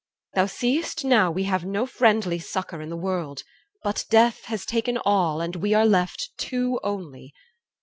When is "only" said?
6.83-7.35